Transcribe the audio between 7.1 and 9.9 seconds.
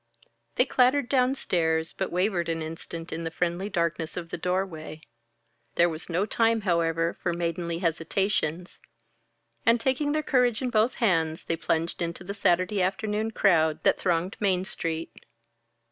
for maidenly hesitations, and